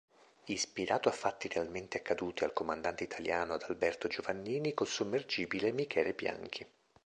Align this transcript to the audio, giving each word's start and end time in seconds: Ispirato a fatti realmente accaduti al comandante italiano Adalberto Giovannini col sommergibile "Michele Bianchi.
Ispirato 0.45 1.09
a 1.09 1.11
fatti 1.11 1.47
realmente 1.47 1.97
accaduti 1.99 2.43
al 2.43 2.53
comandante 2.53 3.03
italiano 3.03 3.53
Adalberto 3.53 4.07
Giovannini 4.07 4.73
col 4.73 4.87
sommergibile 4.87 5.71
"Michele 5.71 6.13
Bianchi. 6.15 6.65